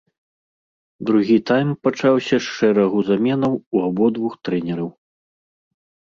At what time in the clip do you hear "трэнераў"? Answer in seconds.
4.49-4.89